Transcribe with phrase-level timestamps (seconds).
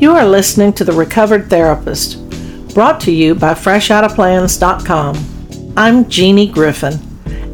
[0.00, 2.16] You are listening to The Recovered Therapist,
[2.72, 5.74] brought to you by FreshOuttaPlans.com.
[5.76, 6.98] I'm Jeannie Griffin,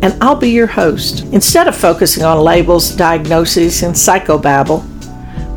[0.01, 1.25] and I'll be your host.
[1.33, 4.87] Instead of focusing on labels, diagnoses, and psychobabble,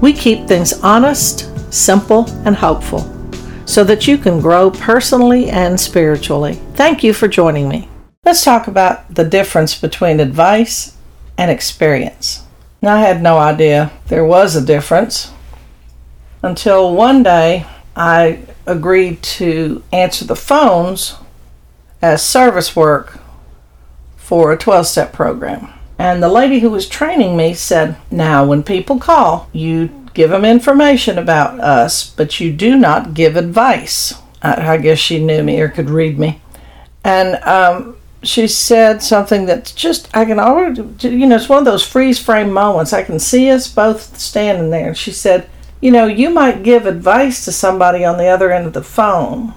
[0.02, 3.08] we keep things honest, simple, and hopeful
[3.68, 6.56] so that you can grow personally and spiritually.
[6.74, 7.88] Thank you for joining me.
[8.26, 10.98] Let's talk about the difference between advice
[11.38, 12.48] and experience.
[12.82, 15.32] Now, I had no idea there was a difference
[16.42, 21.15] until one day I agreed to answer the phones
[22.02, 23.20] as service work
[24.15, 25.74] for a 12 step program.
[25.98, 30.46] And the lady who was training me said, Now, when people call, you give them
[30.46, 34.14] information about us, but you do not give advice.
[34.42, 36.42] I, I guess she knew me or could read me.
[37.03, 41.66] And um, she said something that's just, I can already, you know, it's one of
[41.66, 42.94] those freeze frame moments.
[42.94, 44.90] I can see us both standing there.
[44.90, 45.50] And she said,
[45.81, 49.54] you know, you might give advice to somebody on the other end of the phone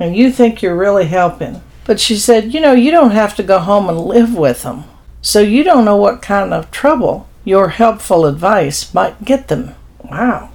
[0.00, 1.60] and you think you're really helping.
[1.84, 4.84] But she said, you know, you don't have to go home and live with them.
[5.20, 9.74] So you don't know what kind of trouble your helpful advice might get them.
[10.02, 10.50] Wow.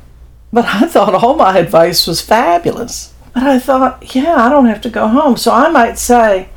[0.51, 3.13] But I thought all my advice was fabulous.
[3.33, 5.37] But I thought, yeah, I don't have to go home.
[5.37, 6.49] So I might say,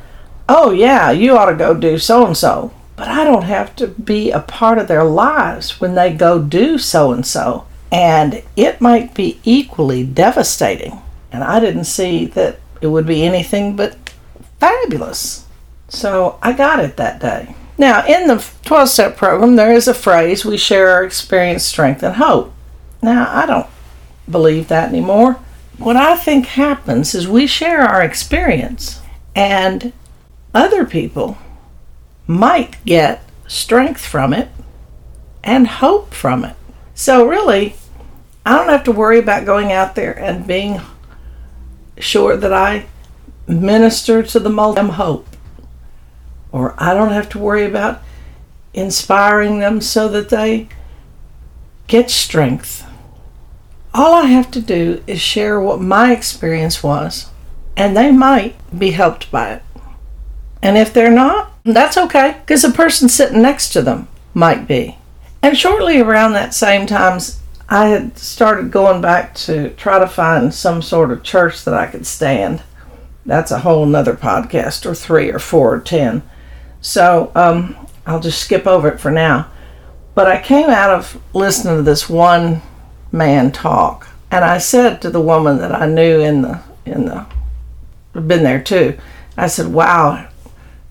[0.47, 2.71] oh, yeah, you ought to go do so and so.
[2.95, 6.77] But I don't have to be a part of their lives when they go do
[6.77, 11.01] so and so and it might be equally devastating.
[11.31, 13.95] And I didn't see that it would be anything but
[14.59, 15.45] fabulous.
[15.89, 17.55] So I got it that day.
[17.77, 22.01] Now, in the 12 step program, there is a phrase we share our experience, strength,
[22.03, 22.53] and hope.
[23.01, 23.67] Now, I don't
[24.29, 25.39] believe that anymore.
[25.77, 28.99] What I think happens is we share our experience,
[29.35, 29.93] and
[30.53, 31.37] other people
[32.25, 34.49] might get strength from it
[35.43, 36.55] and hope from it.
[36.99, 37.75] So, really,
[38.43, 40.81] I don't have to worry about going out there and being
[41.99, 42.87] sure that I
[43.47, 45.27] minister to the multi hope.
[46.51, 48.01] Or I don't have to worry about
[48.73, 50.69] inspiring them so that they
[51.85, 52.83] get strength.
[53.93, 57.29] All I have to do is share what my experience was,
[57.75, 59.63] and they might be helped by it.
[60.63, 64.96] And if they're not, that's okay, because the person sitting next to them might be.
[65.41, 67.19] And shortly around that same time,
[67.69, 71.87] I had started going back to try to find some sort of church that I
[71.87, 72.63] could stand.
[73.25, 76.23] That's a whole nother podcast, or three, or four, or ten.
[76.79, 77.75] So um,
[78.05, 79.51] I'll just skip over it for now.
[80.15, 82.61] But I came out of listening to this one
[83.11, 87.25] man talk, and I said to the woman that I knew in the in the
[88.13, 88.97] been there too.
[89.37, 90.27] I said, "Wow,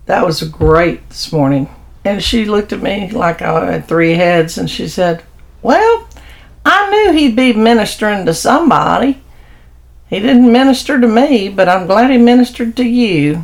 [0.05, 1.69] that was great this morning."
[2.07, 5.23] And she looked at me like I had three heads and she said,
[5.61, 6.07] Well,
[6.63, 9.21] I knew he'd be ministering to somebody.
[10.09, 13.43] He didn't minister to me, but I'm glad he ministered to you.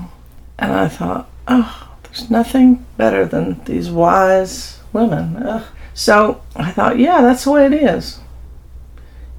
[0.58, 5.36] And I thought, Oh, there's nothing better than these wise women.
[5.44, 5.66] Ugh.
[5.94, 8.22] So I thought, Yeah, that's the way it is.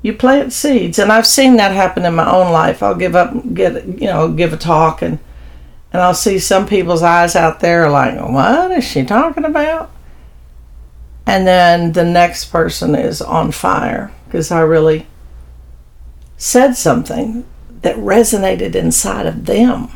[0.03, 2.83] You plant seeds, and I've seen that happen in my own life.
[2.83, 5.19] I'll give up, get you know, give a talk, and
[5.95, 9.93] and I'll see some people's eyes out there like, what is she talking about?
[11.25, 15.07] And then the next person is on fire because I really
[16.37, 17.45] said something
[17.83, 19.89] that resonated inside of them.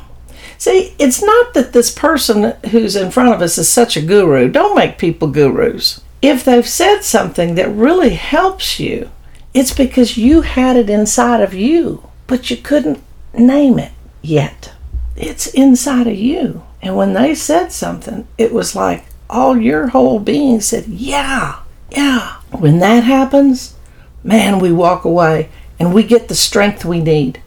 [0.56, 4.48] See, it's not that this person who's in front of us is such a guru.
[4.48, 6.00] Don't make people gurus.
[6.22, 9.10] If they've said something that really helps you,
[9.52, 13.02] it's because you had it inside of you, but you couldn't
[13.34, 13.90] name it
[14.22, 14.74] yet
[15.18, 16.62] it's inside of you.
[16.80, 22.36] And when they said something, it was like all your whole being said, Yeah, yeah.
[22.50, 23.74] When that happens,
[24.22, 27.42] man, we walk away and we get the strength we need.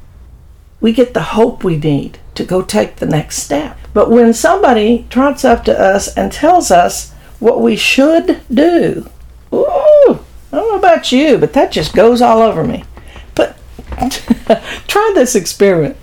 [0.79, 3.77] We get the hope we need to go take the next step.
[3.93, 9.09] But when somebody trots up to us and tells us what we should do,
[9.53, 10.19] ooh,
[10.51, 12.83] I don't know about you, but that just goes all over me.
[13.35, 13.57] But
[14.87, 15.97] try this experiment.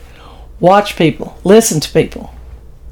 [0.61, 2.35] Watch people, listen to people,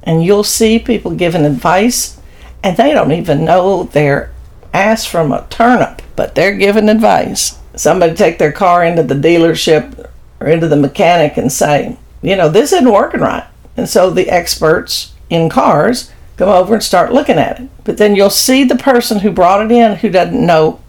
[0.02, 2.20] and you'll see people giving advice,
[2.62, 4.32] and they don't even know their
[4.72, 7.58] ass from a turnip, but they're giving advice.
[7.74, 10.08] Somebody take their car into the dealership
[10.40, 13.46] or into the mechanic and say, you know, this isn't working right.
[13.76, 17.68] And so the experts in cars come over and start looking at it.
[17.84, 20.80] But then you'll see the person who brought it in who doesn't know,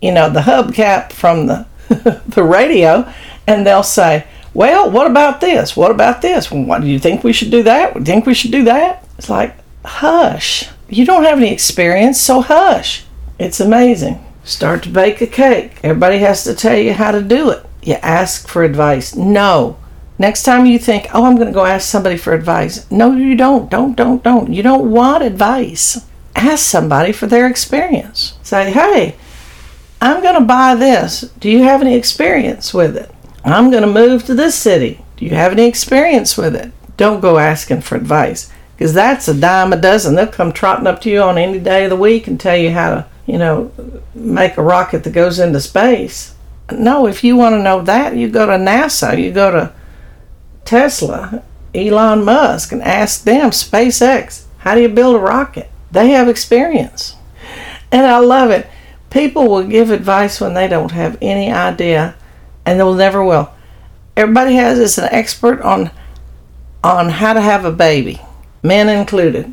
[0.00, 1.66] you know, the hubcap from the
[2.26, 3.10] the radio,
[3.46, 5.76] and they'll say, well, what about this?
[5.76, 6.50] What about this?
[6.50, 7.94] What do you think we should do that?
[7.94, 9.06] You think we should do that?
[9.18, 10.68] It's like, hush.
[10.88, 13.04] You don't have any experience, so hush.
[13.38, 14.24] It's amazing.
[14.44, 15.78] Start to bake a cake.
[15.82, 17.64] Everybody has to tell you how to do it.
[17.82, 19.14] you ask for advice.
[19.14, 19.76] No.
[20.18, 22.90] Next time you think, oh, I'm going to go ask somebody for advice.
[22.90, 23.70] No, you don't.
[23.70, 24.52] Don't, don't, don't.
[24.52, 26.04] You don't want advice.
[26.34, 28.38] Ask somebody for their experience.
[28.42, 29.16] Say, hey,
[30.00, 31.20] I'm going to buy this.
[31.38, 33.10] Do you have any experience with it?
[33.44, 35.00] I'm going to move to this city.
[35.16, 36.72] Do you have any experience with it?
[36.96, 40.14] Don't go asking for advice because that's a dime a dozen.
[40.14, 42.70] They'll come trotting up to you on any day of the week and tell you
[42.70, 43.72] how to, you know,
[44.14, 46.34] make a rocket that goes into space.
[46.70, 49.72] No, if you want to know that, you go to NASA, you go to
[50.64, 51.42] Tesla,
[51.74, 55.70] Elon Musk, and ask them, SpaceX, how do you build a rocket?
[55.90, 57.16] They have experience.
[57.90, 58.68] And I love it.
[59.10, 62.14] People will give advice when they don't have any idea,
[62.68, 63.50] and they'll never will.
[64.14, 65.90] Everybody has is an expert on
[66.84, 68.20] on how to have a baby,
[68.62, 69.52] men included.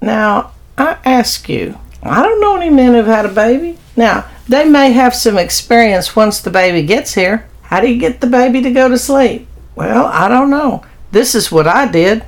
[0.00, 3.78] Now, I ask you, I don't know any men who've had a baby.
[3.96, 7.46] Now, they may have some experience once the baby gets here.
[7.62, 9.46] How do you get the baby to go to sleep?
[9.74, 10.84] Well, I don't know.
[11.10, 12.24] This is what I did,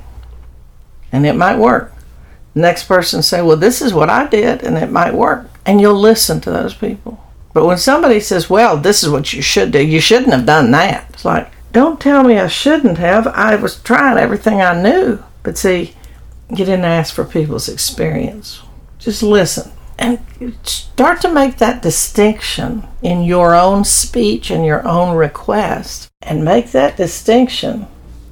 [1.11, 1.93] and it might work.
[2.53, 5.79] The next person say, "Well, this is what I did, and it might work," and
[5.79, 7.19] you'll listen to those people.
[7.55, 10.71] But when somebody says, "Well, this is what you should do," you shouldn't have done
[10.71, 11.05] that.
[11.13, 13.27] It's like, don't tell me I shouldn't have.
[13.27, 15.19] I was trying everything I knew.
[15.41, 15.93] But see,
[16.49, 18.59] you didn't ask for people's experience.
[18.99, 20.19] Just listen and
[20.63, 26.71] start to make that distinction in your own speech and your own request and make
[26.71, 27.87] that distinction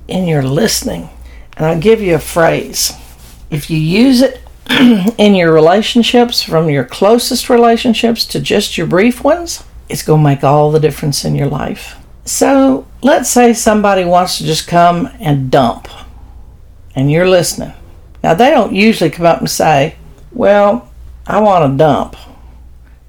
[0.10, 1.10] in your listening.
[1.56, 2.92] And I'll give you a phrase.
[3.50, 9.24] If you use it in your relationships, from your closest relationships to just your brief
[9.24, 11.98] ones, it's going to make all the difference in your life.
[12.26, 15.88] So let's say somebody wants to just come and dump,
[16.96, 17.74] and you're listening.
[18.24, 19.98] Now, they don't usually come up and say,
[20.32, 20.90] Well,
[21.28, 22.16] I want to dump.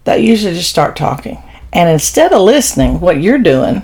[0.02, 1.42] They usually just start talking.
[1.72, 3.82] And instead of listening, what you're doing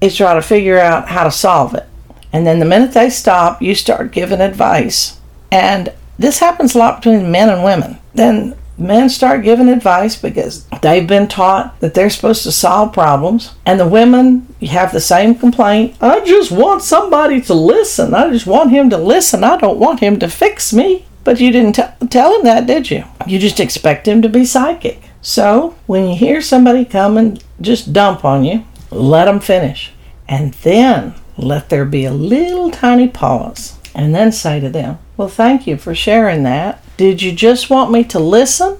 [0.00, 1.86] is try to figure out how to solve it.
[2.32, 5.20] And then the minute they stop, you start giving advice.
[5.50, 7.98] And this happens a lot between men and women.
[8.14, 13.54] Then men start giving advice because they've been taught that they're supposed to solve problems.
[13.64, 18.14] And the women have the same complaint I just want somebody to listen.
[18.14, 19.44] I just want him to listen.
[19.44, 21.06] I don't want him to fix me.
[21.24, 23.02] But you didn't t- tell him that, did you?
[23.26, 25.02] You just expect him to be psychic.
[25.20, 29.90] So when you hear somebody come and just dump on you, let them finish.
[30.28, 33.76] And then let there be a little tiny pause.
[33.96, 36.84] And then say to them, Well, thank you for sharing that.
[36.98, 38.76] Did you just want me to listen?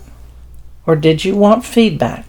[0.86, 2.26] Or did you want feedback?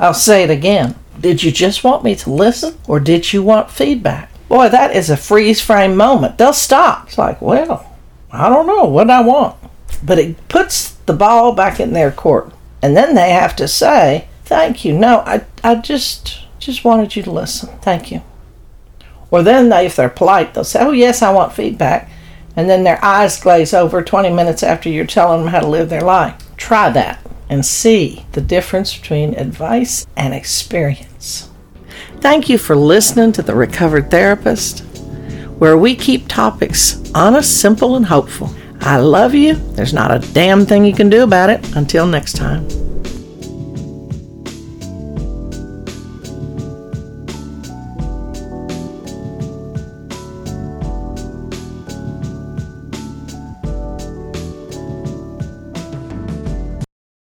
[0.00, 0.96] I'll say it again.
[1.20, 2.76] Did you just want me to listen?
[2.88, 4.30] Or did you want feedback?
[4.48, 6.36] Boy, that is a freeze frame moment.
[6.36, 7.06] They'll stop.
[7.06, 7.96] It's like, well,
[8.32, 9.56] I don't know what I want.
[10.04, 12.52] But it puts the ball back in their court.
[12.82, 14.92] And then they have to say, Thank you.
[14.92, 17.68] No, I, I just just wanted you to listen.
[17.82, 18.22] Thank you.
[19.30, 22.10] Or then they, if they're polite, they'll say, Oh yes, I want feedback.
[22.56, 25.90] And then their eyes glaze over 20 minutes after you're telling them how to live
[25.90, 26.34] their life.
[26.56, 31.50] Try that and see the difference between advice and experience.
[32.20, 34.86] Thank you for listening to The Recovered Therapist
[35.58, 38.54] where we keep topics honest, simple, and hopeful.
[38.80, 39.54] I love you.
[39.54, 41.76] There's not a damn thing you can do about it.
[41.76, 42.85] Until next time.